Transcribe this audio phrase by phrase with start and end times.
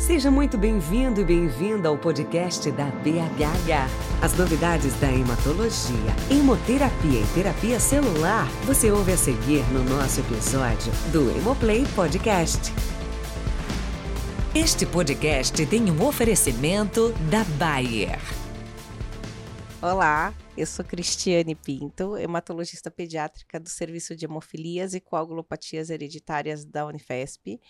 [0.00, 4.22] Seja muito bem-vindo e bem-vinda ao podcast da BHH.
[4.22, 10.90] As novidades da hematologia, hemoterapia e terapia celular você ouve a seguir no nosso episódio
[11.12, 12.72] do Hemoplay Podcast.
[14.54, 18.18] Este podcast tem um oferecimento da Bayer.
[19.82, 26.86] Olá, eu sou Cristiane Pinto, hematologista pediátrica do Serviço de Hemofilias e Coagulopatias Hereditárias da
[26.86, 27.60] Unifesp.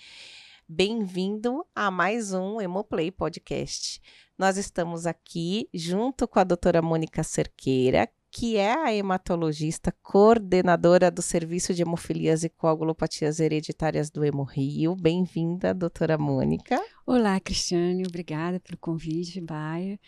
[0.73, 4.01] Bem-vindo a mais um Hemoplay Podcast.
[4.39, 11.23] Nós estamos aqui junto com a doutora Mônica Cerqueira, que é a hematologista coordenadora do
[11.23, 14.95] Serviço de Hemofilias e Coagulopatias Hereditárias do Hemorrio.
[14.95, 16.81] Bem-vinda, doutora Mônica.
[17.05, 19.99] Olá, Cristiane, obrigada pelo convite, Baia.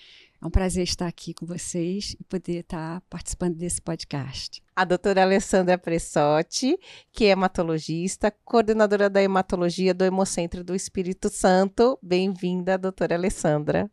[0.42, 4.60] É um prazer estar aqui com vocês e poder estar participando desse podcast.
[4.74, 6.76] A doutora Alessandra Pressotti,
[7.12, 11.96] que é hematologista, coordenadora da hematologia do Hemocentro do Espírito Santo.
[12.02, 13.88] Bem-vinda, doutora Alessandra.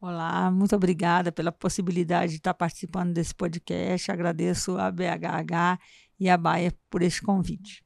[0.00, 4.10] Olá, muito obrigada pela possibilidade de estar participando desse podcast.
[4.10, 5.78] Agradeço a BHH
[6.18, 7.84] e a Baia por este convite.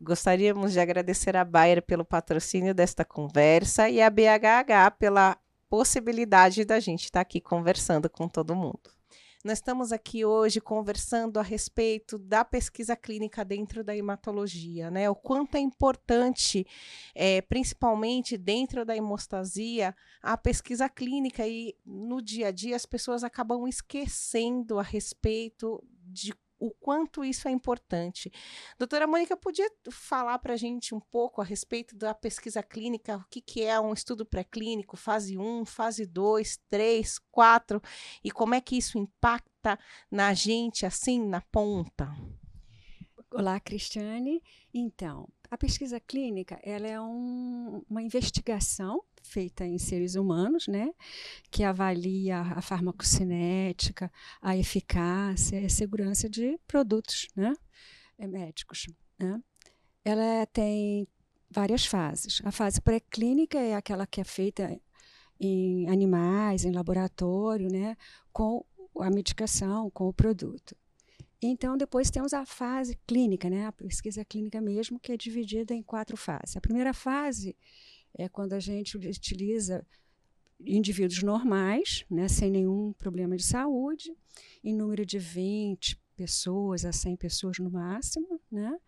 [0.00, 5.41] Gostaríamos de agradecer a Bayer pelo patrocínio desta conversa e a BHH pela
[5.72, 8.90] possibilidade da gente estar aqui conversando com todo mundo.
[9.42, 15.08] Nós estamos aqui hoje conversando a respeito da pesquisa clínica dentro da hematologia, né?
[15.08, 16.66] O quanto é importante,
[17.14, 23.24] é, principalmente dentro da hemostasia, a pesquisa clínica e no dia a dia as pessoas
[23.24, 28.30] acabam esquecendo a respeito de o quanto isso é importante.
[28.78, 33.24] Doutora Mônica, podia falar para a gente um pouco a respeito da pesquisa clínica, o
[33.28, 37.82] que, que é um estudo pré-clínico, fase 1, fase 2, 3, 4,
[38.22, 39.76] e como é que isso impacta
[40.08, 42.14] na gente, assim, na ponta?
[43.34, 44.40] Olá, Cristiane.
[44.72, 50.90] Então, a pesquisa clínica ela é um, uma investigação feita em seres humanos, né,
[51.50, 57.52] que avalia a farmacocinética, a eficácia e a segurança de produtos, né,
[58.18, 58.86] eh, médicos,
[59.18, 59.40] né.
[60.04, 61.06] Ela tem
[61.48, 62.40] várias fases.
[62.44, 64.80] A fase pré-clínica é aquela que é feita
[65.38, 67.96] em animais, em laboratório, né,
[68.32, 68.64] com
[69.00, 70.76] a medicação, com o produto.
[71.44, 73.66] Então, depois temos a fase clínica, né?
[73.66, 76.56] a pesquisa clínica mesmo, que é dividida em quatro fases.
[76.56, 77.56] A primeira fase
[78.14, 79.86] é quando a gente utiliza
[80.64, 84.14] indivíduos normais, né, sem nenhum problema de saúde,
[84.62, 88.78] em número de 20 pessoas a 100 pessoas no máximo, né?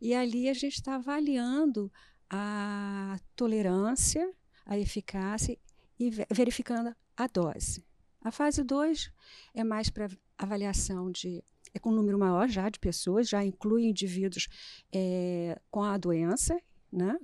[0.00, 1.92] E ali a gente está avaliando
[2.30, 4.32] a tolerância,
[4.64, 5.58] a eficácia
[5.98, 7.84] e verificando a dose.
[8.20, 9.10] A fase 2
[9.54, 11.42] é mais para avaliação de
[11.74, 14.48] é com um número maior já de pessoas, já inclui indivíduos
[14.90, 16.58] é, com a doença,
[16.90, 17.18] né,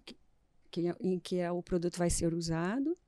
[0.74, 2.98] que, é, em que é, o produto vai ser usado,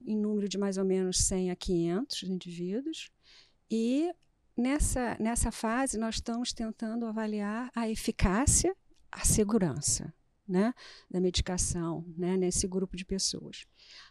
[0.00, 3.10] em número de mais ou menos 100 a 500 indivíduos.
[3.68, 4.12] E
[4.56, 8.76] nessa, nessa fase, nós estamos tentando avaliar a eficácia,
[9.10, 10.14] a segurança
[10.46, 10.72] né,
[11.10, 13.64] da medicação né, nesse grupo de pessoas.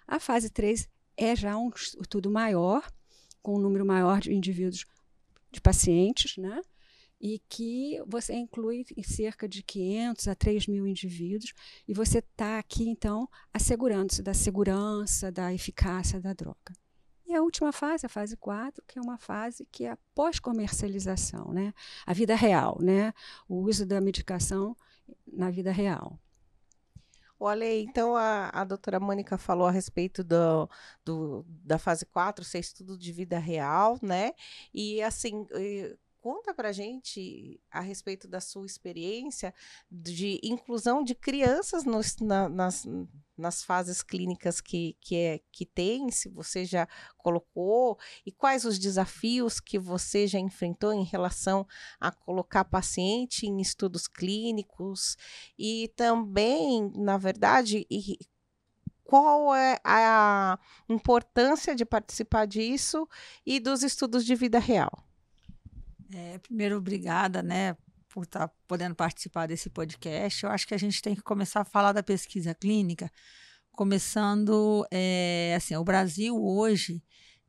[0.06, 2.86] A fase 3 é já um estudo maior,
[3.42, 4.86] com um número maior de indivíduos
[5.50, 6.62] de pacientes, né?
[7.22, 11.54] E que você inclui cerca de 500 a 3 mil indivíduos,
[11.88, 16.74] e você está aqui, então, assegurando-se da segurança, da eficácia da droga.
[17.32, 21.54] E a última fase, a fase 4, que é uma fase que é a pós-comercialização,
[21.54, 21.74] né?
[22.06, 23.14] A vida real, né?
[23.48, 24.76] O uso da medicação
[25.32, 26.20] na vida real.
[27.40, 30.70] Olha então a, a doutora Mônica falou a respeito do,
[31.04, 34.34] do, da fase 4, ser estudo de vida real, né?
[34.74, 35.48] E assim,
[36.22, 39.54] conta pra gente a respeito da sua experiência
[39.90, 42.86] de inclusão de crianças nos, na, nas,
[43.36, 46.88] nas fases clínicas que, que, é, que tem, se você já
[47.18, 51.68] colocou, e quais os desafios que você já enfrentou em relação
[52.00, 55.18] a colocar paciente em estudos clínicos,
[55.58, 58.18] e também, na verdade, e,
[59.04, 60.58] qual é a
[60.88, 63.10] importância de participar disso
[63.46, 65.11] e dos estudos de vida real?
[66.14, 67.76] É, primeiro, obrigada, né,
[68.10, 70.44] por estar tá podendo participar desse podcast.
[70.44, 73.10] Eu acho que a gente tem que começar a falar da pesquisa clínica,
[73.72, 77.02] começando, é, assim, o Brasil hoje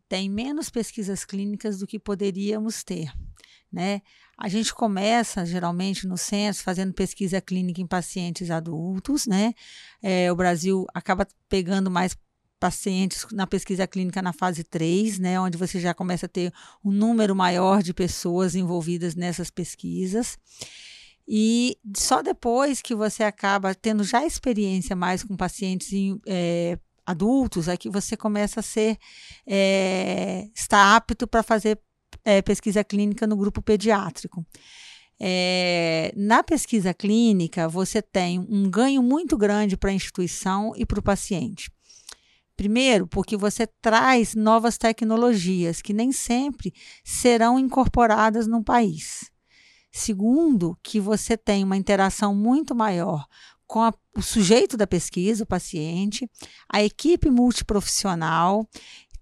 [0.08, 3.10] tem menos pesquisas clínicas do que poderíamos ter,
[3.72, 4.02] né?
[4.36, 9.54] A gente começa, geralmente, no centro, fazendo pesquisa clínica em pacientes adultos, né?
[10.02, 12.16] É, o Brasil acaba pegando mais
[12.62, 16.52] pacientes na pesquisa clínica na fase 3, né, onde você já começa a ter
[16.84, 20.38] um número maior de pessoas envolvidas nessas pesquisas.
[21.26, 27.66] E só depois que você acaba tendo já experiência mais com pacientes em, é, adultos
[27.66, 28.96] é que você começa a ser
[29.44, 31.80] é, está apto para fazer
[32.24, 34.46] é, pesquisa clínica no grupo pediátrico.
[35.18, 41.00] É, na pesquisa clínica, você tem um ganho muito grande para a instituição e para
[41.00, 41.72] o paciente.
[42.62, 46.72] Primeiro, porque você traz novas tecnologias que nem sempre
[47.02, 49.32] serão incorporadas no país.
[49.90, 53.26] Segundo, que você tem uma interação muito maior
[53.66, 56.30] com a, o sujeito da pesquisa, o paciente,
[56.72, 58.64] a equipe multiprofissional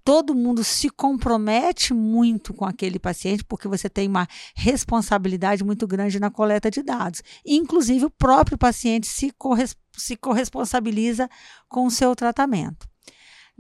[0.05, 6.21] todo mundo se compromete muito com aquele paciente, porque você tem uma responsabilidade muito grande
[6.21, 7.23] na coleta de dados.
[7.47, 11.29] Inclusive, o próprio paciente se, corres se corresponsabiliza
[11.69, 12.90] com o seu tratamento.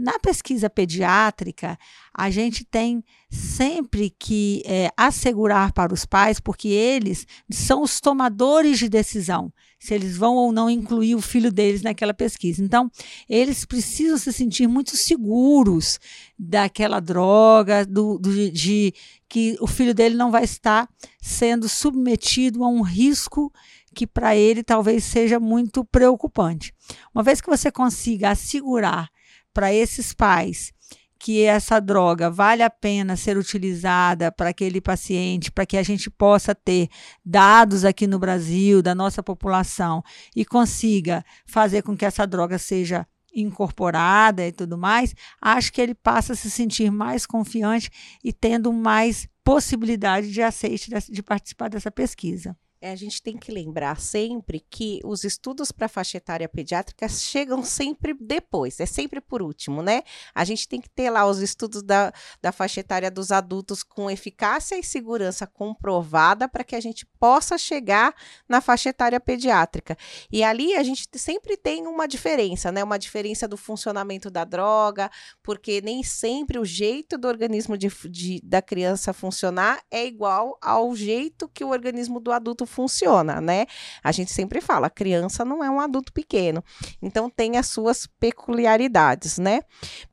[0.02, 1.79] Na pesquisa pediátrica,
[2.14, 8.79] a gente tem sempre que é, assegurar para os pais, porque eles são os tomadores
[8.79, 12.64] de decisão, se eles vão ou não incluir o filho deles naquela pesquisa.
[12.64, 12.91] Então,
[13.29, 16.00] eles precisam se sentir muito seguros
[16.38, 18.94] daquela droga, do, do de
[19.29, 20.88] que o filho dele não vai estar
[21.20, 23.53] sendo submetido a um risco
[23.94, 26.73] que para ele talvez seja muito preocupante.
[27.14, 29.11] Uma vez que você consiga assegurar
[29.52, 30.73] para esses pais
[31.20, 36.11] que essa droga vale a pena ser utilizada para aquele paciente, para que a gente
[36.11, 36.88] possa ter
[37.23, 40.02] dados aqui no Brasil da nossa população
[40.35, 45.94] e consiga fazer com que essa droga seja incorporada e tudo mais, acho que ele
[45.94, 47.91] passa a se sentir mais confiante
[48.25, 54.00] e tendo mais possibilidade de aceite de participar dessa pesquisa a gente tem que lembrar
[54.00, 59.82] sempre que os estudos para faixa etária pediátrica chegam sempre depois, é sempre por último,
[59.82, 60.03] né?
[60.35, 64.11] A gente tem que ter lá os estudos da, da faixa etária dos adultos com
[64.11, 68.15] eficácia e segurança comprovada para que a gente possa chegar
[68.49, 69.97] na faixa etária pediátrica.
[70.32, 72.82] E ali a gente sempre tem uma diferença, né?
[72.82, 75.11] Uma diferença do funcionamento da droga,
[75.43, 80.94] porque nem sempre o jeito do organismo de, de da criança funcionar é igual ao
[80.97, 83.67] jeito que o organismo do adulto funciona, né?
[84.02, 86.64] A gente sempre fala, criança não é um adulto pequeno,
[87.02, 89.61] então tem as suas peculiaridades, né?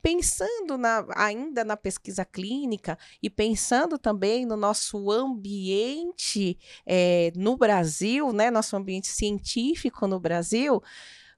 [0.01, 8.33] Pensando na, ainda na pesquisa clínica e pensando também no nosso ambiente é, no Brasil,
[8.33, 8.51] né?
[8.51, 10.81] Nosso ambiente científico no Brasil,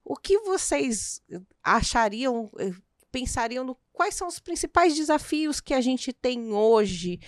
[0.04, 1.22] o que vocês
[1.64, 2.72] achariam, eh,
[3.12, 7.20] pensariam no quais são os principais desafios que a gente tem hoje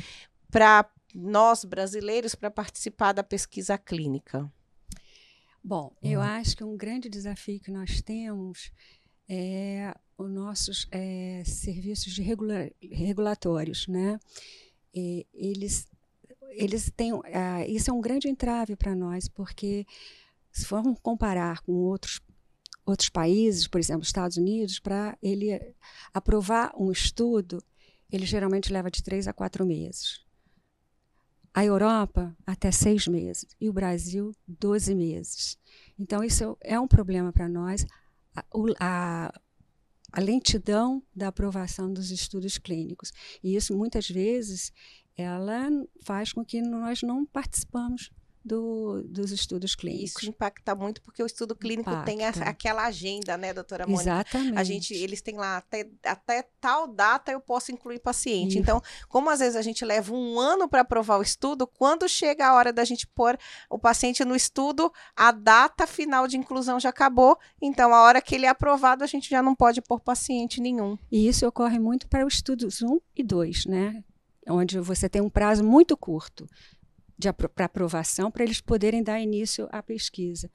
[0.50, 4.52] para nós brasileiros para participar da pesquisa clínica?
[5.64, 6.26] Bom, eu uhum.
[6.26, 8.72] acho que um grande desafio que nós temos
[9.30, 14.20] é os nossos é, serviços de regula regulatórios, né?
[14.94, 15.88] E eles,
[16.52, 17.22] eles têm, uh,
[17.68, 19.86] isso é um grande entrave para nós, porque
[20.52, 22.20] se formos comparar com outros
[22.84, 25.52] outros países, por exemplo, Estados Unidos, para ele
[26.14, 27.64] aprovar um estudo,
[28.12, 30.26] ele geralmente leva de três a quatro meses.
[31.54, 33.46] A Europa, até seis meses.
[33.60, 35.58] E o Brasil, 12 meses.
[36.00, 37.86] Então, isso é um problema para nós.
[38.36, 38.44] A,
[38.80, 39.34] a,
[40.14, 43.12] a, lentidão da aprovação dos estudos clínicos.
[43.44, 44.72] E isso, muitas vezes,
[45.18, 45.70] ela
[46.04, 48.10] faz com que nós não participamos
[48.44, 50.22] do, dos estudos clínicos.
[50.22, 52.06] Isso impacta muito porque o estudo clínico impacta.
[52.06, 54.04] tem a, aquela agenda, né, doutora Mônica?
[54.04, 54.58] Exatamente.
[54.58, 58.52] A gente, eles têm lá até, até tal data eu posso incluir paciente.
[58.52, 58.60] Isso.
[58.60, 62.48] Então, como às vezes a gente leva um ano para aprovar o estudo, quando chega
[62.48, 63.38] a hora da gente pôr
[63.70, 67.38] o paciente no estudo, a data final de inclusão já acabou.
[67.62, 70.98] Então, a hora que ele é aprovado, a gente já não pode pôr paciente nenhum.
[71.12, 74.04] E isso ocorre muito para os estudos 1 e 2, né?
[74.48, 76.48] Onde você tem um prazo muito curto
[77.32, 80.50] para aprovação para eles poderem dar início à pesquisa.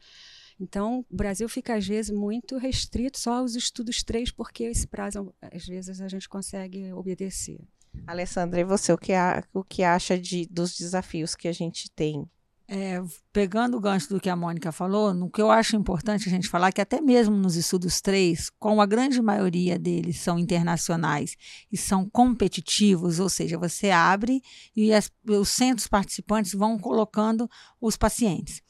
[0.58, 5.34] Então, o Brasil fica, às vezes, muito restrito só aos estudos 3, porque esse prazo,
[5.40, 7.60] às vezes, a gente consegue obedecer.
[8.06, 11.90] Alessandra, e você, o que, a, o que acha de, dos desafios que a gente
[11.90, 12.28] tem
[12.68, 13.00] é,
[13.32, 16.48] pegando o gancho do que a Mônica falou, no que eu acho importante a gente
[16.48, 21.36] falar que até mesmo nos estudos 3, com a grande maioria deles são internacionais
[21.70, 24.42] e são competitivos, ou seja, você abre
[24.74, 27.48] e as, os centros participantes vão colocando
[27.80, 28.60] os pacientes.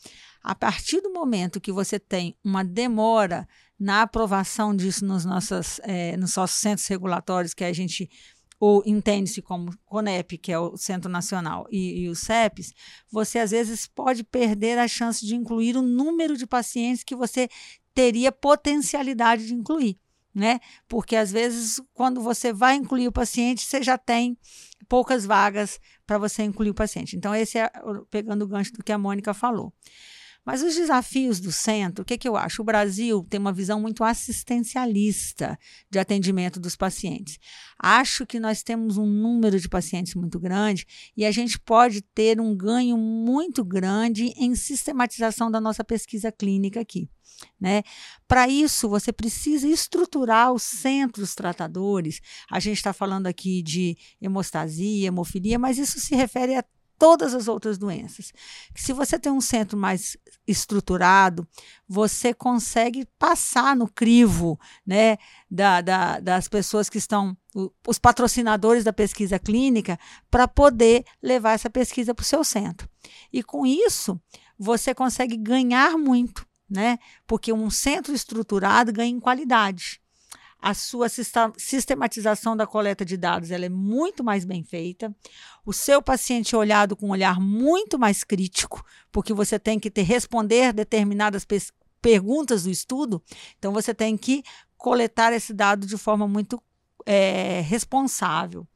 [0.42, 3.48] A partir do momento que você tem uma demora
[3.78, 8.08] na aprovação disso nos, nossas, é, nos nossos centros regulatórios, que a gente
[8.58, 12.72] ou entende-se como CONEP, que é o Centro Nacional, e, e os CEPs,
[13.10, 17.48] você às vezes pode perder a chance de incluir o número de pacientes que você
[17.94, 19.98] teria potencialidade de incluir.
[20.34, 20.60] Né?
[20.86, 24.36] Porque às vezes, quando você vai incluir o paciente, você já tem
[24.86, 27.16] poucas vagas para você incluir o paciente.
[27.16, 27.70] Então, esse é
[28.10, 29.72] pegando o gancho do que a Mônica falou.
[30.46, 32.62] Mas os desafios do centro, o que, que eu acho?
[32.62, 35.58] O Brasil tem uma visão muito assistencialista
[35.90, 37.36] de atendimento dos pacientes.
[37.76, 40.86] Acho que nós temos um número de pacientes muito grande
[41.16, 46.80] e a gente pode ter um ganho muito grande em sistematização da nossa pesquisa clínica
[46.80, 47.10] aqui.
[47.60, 47.82] Né?
[48.28, 52.20] Para isso, você precisa estruturar os centros tratadores.
[52.50, 56.64] A gente está falando aqui de hemostasia, hemofilia, mas isso se refere a
[56.98, 58.32] todas as outras doenças.
[58.74, 61.46] Se você tem um centro mais estruturado,
[61.88, 65.18] você consegue passar no crivo né,
[65.50, 67.36] da, da, das pessoas que estão,
[67.86, 69.98] os patrocinadores da pesquisa clínica,
[70.30, 72.88] para poder levar essa pesquisa para o seu centro.
[73.32, 74.20] E com isso,
[74.58, 76.98] você consegue ganhar muito né?
[77.26, 80.00] Porque um centro estruturado ganha em qualidade.
[80.66, 85.14] A sua sistematização da coleta de dados ela é muito mais bem feita.
[85.64, 89.88] O seu paciente é olhado com um olhar muito mais crítico, porque você tem que
[89.88, 91.46] ter, responder determinadas
[92.02, 93.22] perguntas do estudo.
[93.56, 94.42] Então, você tem que
[94.76, 96.60] coletar esse dado de forma muito
[97.06, 98.66] é, responsável.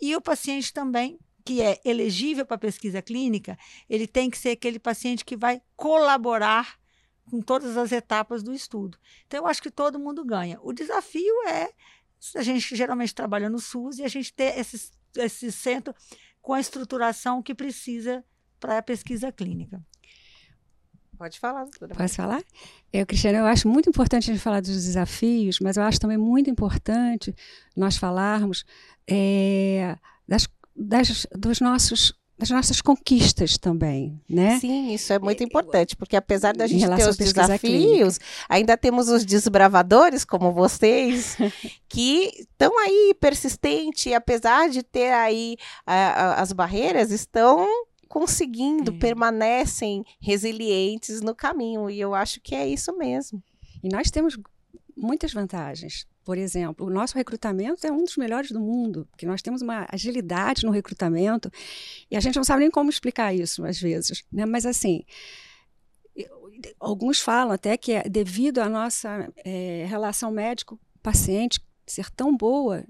[0.00, 3.56] E o paciente também que é elegível para pesquisa clínica,
[3.88, 6.79] ele tem que ser aquele paciente que vai colaborar
[7.30, 8.98] com todas as etapas do estudo.
[9.26, 10.58] Então, eu acho que todo mundo ganha.
[10.62, 11.70] O desafio é
[12.36, 15.94] a gente geralmente trabalha no SUS e a gente ter esse, esse centro
[16.42, 18.24] com a estruturação que precisa
[18.58, 19.82] para a pesquisa clínica.
[21.16, 21.94] Pode falar, doutora.
[21.94, 22.42] Posso falar?
[22.92, 26.16] Eu, Cristiana, eu acho muito importante a gente falar dos desafios, mas eu acho também
[26.16, 27.34] muito importante
[27.76, 28.64] nós falarmos
[29.06, 34.58] é, das, das, dos nossos as nossas conquistas também, né?
[34.58, 38.24] Sim, isso é muito importante, porque apesar da gente ter os desafios, clínica.
[38.48, 41.36] ainda temos os desbravadores, como vocês,
[41.88, 45.56] que estão aí persistentes, apesar de ter aí
[45.86, 47.66] a, a, as barreiras, estão
[48.08, 48.98] conseguindo, é.
[48.98, 53.42] permanecem resilientes no caminho, e eu acho que é isso mesmo.
[53.82, 54.36] E nós temos
[54.96, 56.06] muitas vantagens.
[56.30, 59.84] Por exemplo, o nosso recrutamento é um dos melhores do mundo, porque nós temos uma
[59.90, 61.50] agilidade no recrutamento
[62.08, 64.46] e a gente não sabe nem como explicar isso às vezes, né?
[64.46, 65.04] Mas assim,
[66.78, 72.84] alguns falam até que é devido à nossa é, relação médico-paciente ser tão boa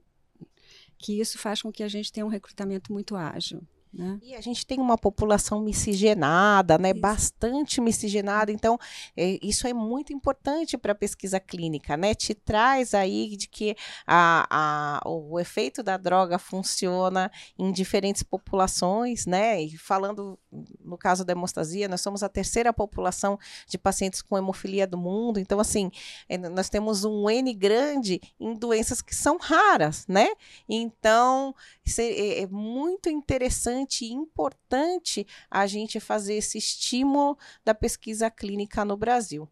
[0.98, 3.62] que isso faz com que a gente tenha um recrutamento muito ágil.
[3.92, 4.20] Né?
[4.22, 6.90] E a gente tem uma população miscigenada, né?
[6.90, 7.00] Isso.
[7.00, 8.78] bastante miscigenada, então
[9.16, 12.14] é, isso é muito importante para a pesquisa clínica, né?
[12.14, 19.26] Te traz aí de que a, a, o efeito da droga funciona em diferentes populações,
[19.26, 19.60] né?
[19.60, 20.38] E falando
[20.84, 25.40] no caso da hemostasia, nós somos a terceira população de pacientes com hemofilia do mundo,
[25.40, 25.90] então assim,
[26.28, 30.28] é, nós temos um N grande em doenças que são raras, né?
[30.68, 31.54] Então,
[31.98, 38.84] é, é muito interessante interessante e importante a gente fazer esse estímulo da pesquisa clínica
[38.84, 39.48] no Brasil.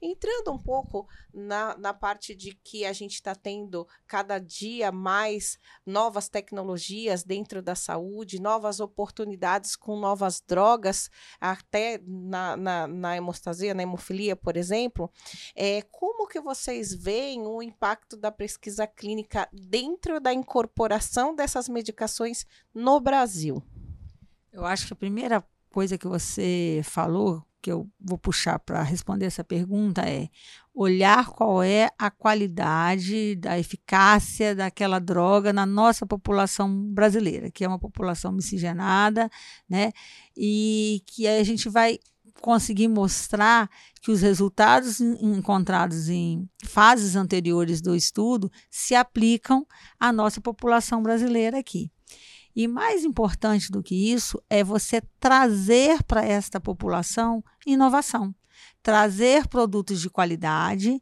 [0.00, 5.58] Entrando um pouco na, na parte de que a gente está tendo cada dia mais
[5.86, 11.10] novas tecnologias dentro da saúde, novas oportunidades com novas drogas,
[11.40, 15.10] até na, na, na hemostasia, na hemofilia, por exemplo,
[15.54, 22.46] é, como que vocês veem o impacto da pesquisa clínica dentro da incorporação dessas medicações
[22.74, 23.62] no Brasil?
[24.52, 29.24] Eu acho que a primeira coisa que você falou, que eu vou puxar para responder
[29.24, 30.28] essa pergunta, é
[30.74, 37.68] olhar qual é a qualidade, da eficácia daquela droga na nossa população brasileira, que é
[37.68, 39.30] uma população miscigenada,
[39.68, 39.92] né?
[40.36, 41.98] E que a gente vai
[42.40, 43.70] conseguir mostrar
[44.02, 49.66] que os resultados encontrados em fases anteriores do estudo se aplicam
[49.98, 51.90] à nossa população brasileira aqui.
[52.54, 58.34] E mais importante do que isso é você trazer para esta população inovação,
[58.82, 61.00] trazer produtos de qualidade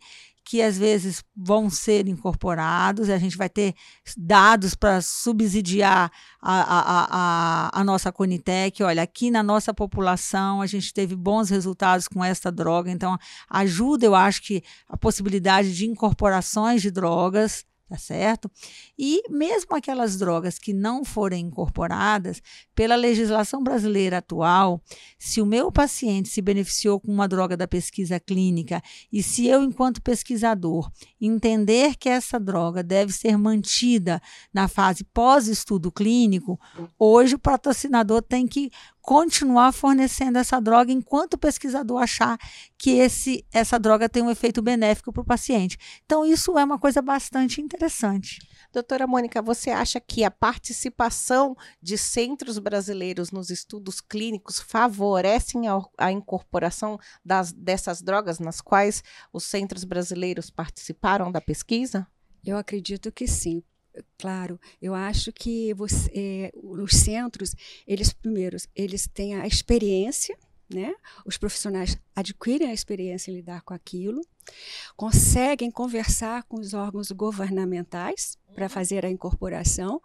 [0.50, 3.72] que às vezes vão ser incorporados, a gente vai ter
[4.16, 6.10] dados para subsidiar
[6.42, 8.82] a, a, a, a, nossa Conitec.
[8.82, 13.16] Olha, aqui na nossa população a gente teve bons resultados com esta droga, então
[13.48, 18.48] ajuda, eu acho que, a possibilidade de incorporações de drogas tá certo?
[18.96, 22.40] E mesmo aquelas drogas que não forem incorporadas,
[22.72, 24.80] pela legislação brasileira atual,
[25.18, 28.80] se o meu paciente se beneficiou com uma droga da pesquisa clínica
[29.12, 30.88] e se eu, enquanto pesquisador,
[31.20, 34.22] entender que essa droga deve ser mantida
[34.54, 36.60] na fase pós-estudo clínico,
[36.96, 38.70] hoje o patrocinador tem que
[39.02, 42.38] continuar fornecendo essa droga enquanto o pesquisador achar
[42.78, 45.76] que esse, essa droga tem um efeito benéfico para o paciente.
[46.04, 47.79] Então, isso é uma coisa bastante interessante.
[48.72, 55.80] Doutora Mônica, você acha que a participação de centros brasileiros nos estudos clínicos favorecem a,
[55.98, 62.06] a incorporação das, dessas drogas nas quais os centros brasileiros participaram da pesquisa?
[62.44, 63.62] Eu acredito que sim,
[64.18, 67.54] claro, eu acho que você, é, os centros,
[67.86, 70.38] eles primeiros, eles têm a experiência,
[70.72, 70.94] né?
[71.24, 74.20] Os profissionais adquirem a experiência em lidar com aquilo,
[74.96, 78.70] conseguem conversar com os órgãos governamentais para uhum.
[78.70, 80.00] fazer a incorporação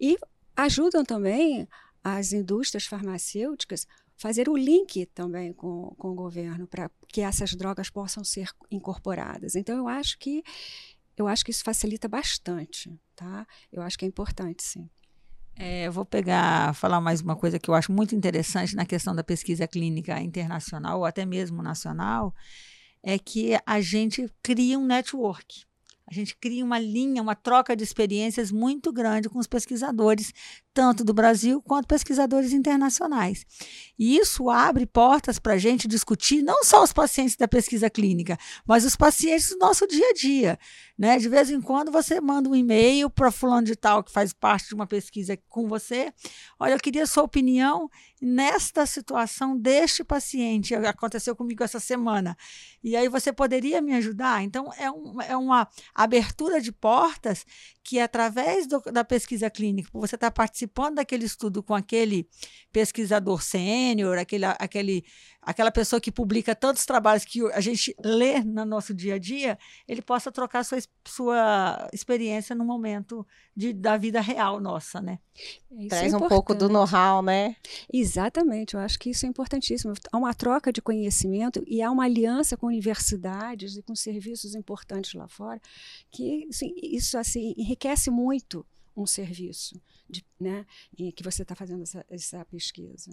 [0.00, 0.16] e
[0.56, 1.68] ajudam também
[2.02, 3.86] as indústrias farmacêuticas
[4.16, 9.54] fazer o link também com, com o governo para que essas drogas possam ser incorporadas.
[9.54, 10.42] Então eu acho que
[11.16, 13.46] eu acho que isso facilita bastante, tá?
[13.70, 14.88] Eu acho que é importante, sim.
[15.56, 19.14] É, eu vou pegar, falar mais uma coisa que eu acho muito interessante na questão
[19.14, 22.34] da pesquisa clínica internacional ou até mesmo nacional,
[23.02, 25.64] é que a gente cria um network.
[26.10, 30.32] A gente cria uma linha, uma troca de experiências muito grande com os pesquisadores,
[30.80, 33.44] tanto do Brasil quanto pesquisadores internacionais.
[33.98, 38.38] E isso abre portas para a gente discutir não só os pacientes da pesquisa clínica,
[38.66, 40.58] mas os pacientes do nosso dia a dia.
[40.98, 41.18] Né?
[41.18, 44.68] De vez em quando você manda um e-mail para fulano de tal que faz parte
[44.68, 46.14] de uma pesquisa com você.
[46.58, 47.90] Olha, eu queria sua opinião
[48.22, 50.74] nesta situação deste paciente.
[50.74, 52.34] Aconteceu comigo essa semana.
[52.82, 54.42] E aí você poderia me ajudar?
[54.42, 57.44] Então, é, um, é uma abertura de portas
[57.90, 62.24] que, através do, da pesquisa clínica, você está participando daquele estudo com aquele
[62.72, 65.04] pesquisador sênior, aquele, aquele
[65.42, 69.58] aquela pessoa que publica tantos trabalhos que a gente lê no nosso dia a dia,
[69.88, 75.18] ele possa trocar sua, sua experiência no momento de, da vida real nossa, né?
[75.70, 77.56] Isso Traz é um pouco do know-how, né?
[77.92, 79.94] Exatamente, eu acho que isso é importantíssimo.
[80.12, 85.14] Há uma troca de conhecimento e há uma aliança com universidades e com serviços importantes
[85.14, 85.60] lá fora,
[86.10, 88.66] que assim, isso assim, enriquece muito
[88.96, 90.66] um serviço de, né,
[90.98, 93.10] em que você está fazendo essa, essa pesquisa.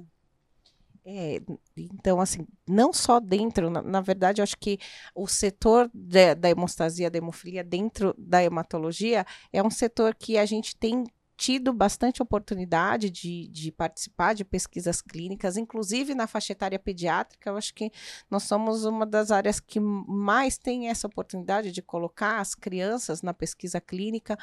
[1.09, 1.39] É,
[1.77, 4.77] então, assim, não só dentro, na, na verdade, eu acho que
[5.15, 10.45] o setor de, da hemostasia, da hemofilia, dentro da hematologia, é um setor que a
[10.45, 11.05] gente tem
[11.37, 17.51] tido bastante oportunidade de, de participar de pesquisas clínicas, inclusive na faixa etária pediátrica.
[17.51, 17.91] Eu acho que
[18.29, 23.35] nós somos uma das áreas que mais tem essa oportunidade de colocar as crianças na
[23.35, 24.35] pesquisa clínica,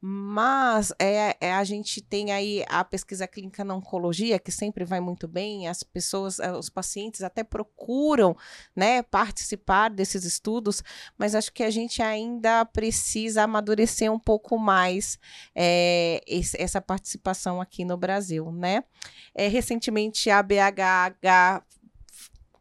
[0.00, 5.00] mas é, é a gente tem aí a pesquisa clínica na oncologia, que sempre vai
[5.00, 8.34] muito bem, as pessoas, eh, os pacientes até procuram
[8.74, 10.82] né, participar desses estudos,
[11.18, 15.18] mas acho que a gente ainda precisa amadurecer um pouco mais.
[15.54, 18.84] É, esse, essa participação aqui no Brasil, né?
[19.34, 21.62] É, recentemente a BHH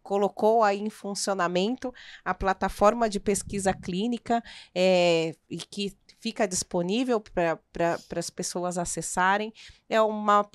[0.07, 4.41] colocou aí em funcionamento a plataforma de pesquisa clínica
[4.73, 9.53] é, e que fica disponível para as pessoas acessarem.
[9.89, 10.45] É uma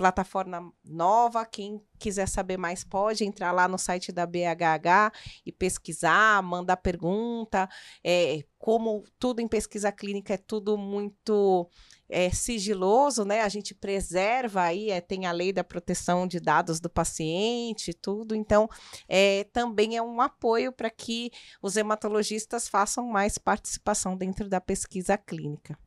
[0.00, 1.44] plataforma nova.
[1.44, 5.12] Quem quiser saber mais pode entrar lá no site da BHH
[5.44, 7.68] e pesquisar, mandar pergunta.
[8.02, 11.68] É, como tudo em pesquisa clínica é tudo muito
[12.08, 13.42] é, sigiloso, né?
[13.42, 18.34] A gente preserva aí, é, tem a lei da proteção de dados do paciente, tudo.
[18.34, 18.70] Então,
[19.06, 25.18] é, também é um apoio para que os hematologistas façam mais participação dentro da pesquisa
[25.18, 25.78] clínica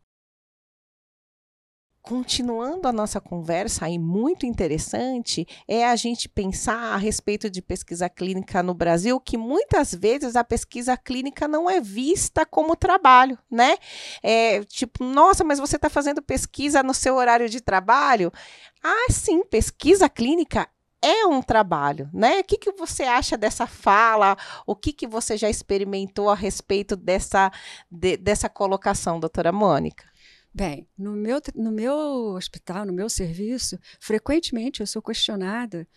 [2.04, 8.10] continuando a nossa conversa aí muito interessante é a gente pensar a respeito de pesquisa
[8.10, 13.78] clínica no Brasil, que muitas vezes a pesquisa clínica não é vista como trabalho, né?
[14.22, 18.34] É, tipo, nossa, mas você está fazendo pesquisa no seu horário de trabalho?
[18.84, 20.68] Ah, sim, pesquisa clínica
[21.02, 22.40] é um trabalho, né?
[22.40, 24.38] O que, que você acha dessa fala?
[24.68, 27.50] O que, que você já experimentou a respeito dessa,
[27.90, 30.13] de, dessa colocação, doutora Mônica?
[30.54, 31.96] Bem, no meu, no meu
[32.36, 35.88] hospital, no meu serviço, frequentemente eu sou questionada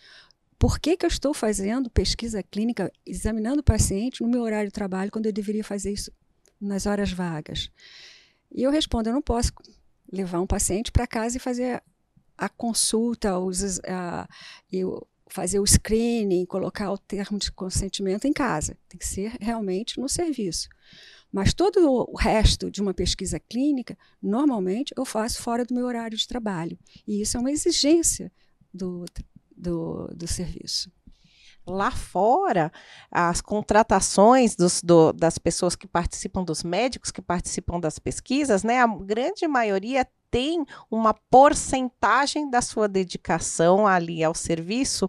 [0.57, 4.73] por que, que eu estou fazendo pesquisa clínica, examinando o paciente no meu horário de
[4.73, 6.11] trabalho, quando eu deveria fazer isso
[6.59, 7.69] nas horas vagas.
[8.51, 9.51] E eu respondo: eu não posso
[10.11, 11.83] levar um paciente para casa e fazer
[12.35, 14.27] a consulta, os, a,
[14.71, 18.75] eu fazer o screening, colocar o termo de consentimento em casa.
[18.89, 20.69] Tem que ser realmente no serviço.
[21.37, 26.17] Mas todo o resto de uma pesquisa clínica, normalmente eu faço fora do meu horário
[26.17, 26.75] de trabalho.
[27.07, 28.31] E isso é uma exigência
[28.73, 29.05] do,
[29.55, 30.91] do, do serviço
[31.67, 32.71] lá fora,
[33.11, 38.81] as contratações dos, do, das pessoas que participam, dos médicos que participam das pesquisas, né,
[38.81, 45.07] a grande maioria tem uma porcentagem da sua dedicação ali ao serviço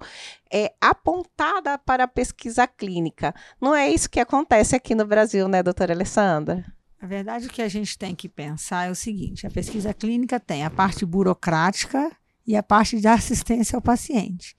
[0.51, 3.35] é apontada para a pesquisa clínica.
[3.61, 6.65] Não é isso que acontece aqui no Brasil, né, doutora Alessandra?
[7.01, 10.41] Na verdade, o que a gente tem que pensar é o seguinte: a pesquisa clínica
[10.41, 12.11] tem a parte burocrática
[12.47, 14.57] e a parte de assistência ao paciente.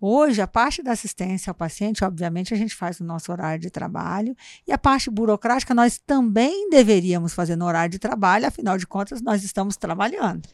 [0.00, 3.68] Hoje, a parte da assistência ao paciente, obviamente, a gente faz no nosso horário de
[3.68, 8.86] trabalho, e a parte burocrática nós também deveríamos fazer no horário de trabalho, afinal de
[8.86, 10.48] contas, nós estamos trabalhando.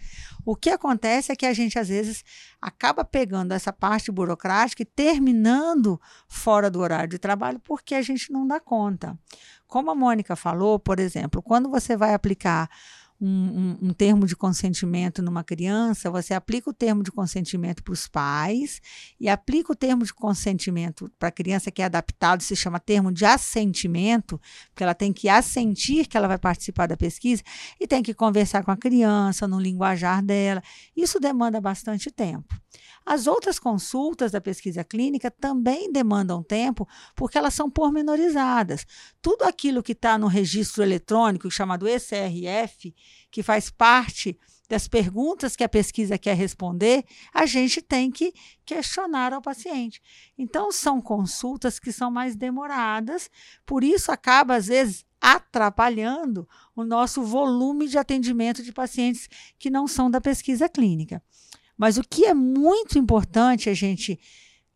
[0.46, 2.24] O que acontece é que a gente, às vezes,
[2.60, 8.32] acaba pegando essa parte burocrática e terminando fora do horário de trabalho porque a gente
[8.32, 9.18] não dá conta.
[9.66, 12.70] Como a Mônica falou, por exemplo, quando você vai aplicar
[13.20, 17.92] um, um, um, termo de consentimento numa criança, você aplica o termo de consentimento para
[17.92, 18.80] os pais
[19.18, 23.12] e aplica o termo de consentimento para a criança que é adaptado, se chama termo
[23.12, 27.42] de assentimento, porque ela tem que assentir que ela vai participar da pesquisa
[27.80, 30.62] e tem que conversar com a criança no linguajar dela.
[30.96, 32.54] Isso demanda bastante tempo.
[33.04, 38.86] As outras consultas da pesquisa clínica também demandam tempo, porque elas são pormenorizadas.
[39.20, 42.94] Tudo aquilo que está no registro eletrônico, chamado ECRF,
[43.30, 44.38] que faz parte
[44.68, 48.32] das perguntas que a pesquisa quer responder, a gente tem que
[48.64, 50.00] questionar ao paciente.
[50.38, 53.30] Então, são consultas que são mais demoradas,
[53.66, 59.86] por isso acaba, às vezes, atrapalhando o nosso volume de atendimento de pacientes que não
[59.86, 61.22] são da pesquisa clínica.
[61.76, 64.18] Mas o que é muito importante a gente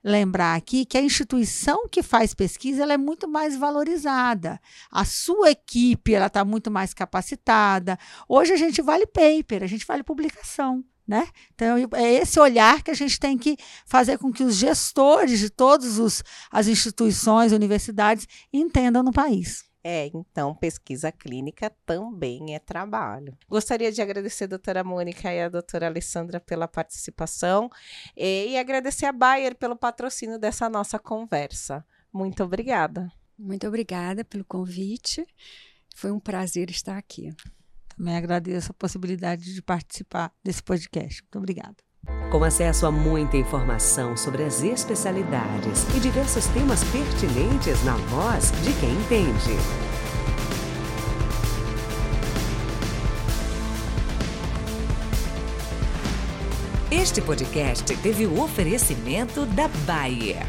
[0.02, 4.60] lembrar aqui que a instituição que faz pesquisa ela é muito mais valorizada.
[4.90, 7.98] A sua equipe ela está muito mais capacitada.
[8.28, 10.84] Hoje a gente vale paper, a gente vale publicação.
[11.06, 11.26] Né?
[11.54, 13.56] Então, é esse olhar que a gente tem que
[13.86, 19.67] fazer com que os gestores de todas as instituições, universidades, entendam no país.
[19.82, 23.36] É, então, pesquisa clínica também é trabalho.
[23.48, 27.70] Gostaria de agradecer a doutora Mônica e a doutora Alessandra pela participação
[28.16, 31.84] e, e agradecer a Bayer pelo patrocínio dessa nossa conversa.
[32.12, 33.10] Muito obrigada.
[33.38, 35.24] Muito obrigada pelo convite.
[35.94, 37.32] Foi um prazer estar aqui.
[37.96, 41.22] Também agradeço a possibilidade de participar desse podcast.
[41.22, 41.87] Muito obrigada.
[42.30, 48.72] Com acesso a muita informação sobre as especialidades e diversos temas pertinentes na voz de
[48.74, 49.56] quem entende.
[56.90, 60.46] Este podcast teve o oferecimento da Bayer.